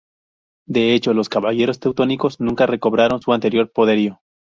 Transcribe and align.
De 0.65 0.95
hecho, 0.95 1.13
los 1.13 1.29
caballeros 1.29 1.79
teutónicos 1.79 2.39
nunca 2.39 2.65
recobraron 2.65 3.21
su 3.21 3.33
anterior 3.33 3.71
poderío. 3.71 4.19